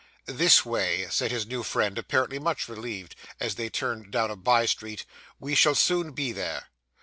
[0.25, 4.65] 'This way,' said his new friend, apparently much relieved as they turned down a by
[4.65, 5.05] street;
[5.39, 6.69] 'we shall soon be there.